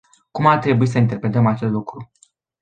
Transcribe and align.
Cum 0.31 0.45
ar 0.45 0.57
trebui 0.59 0.87
să 0.87 0.97
interpretăm 0.97 1.45
acest 1.45 1.71
lucru? 1.71 2.11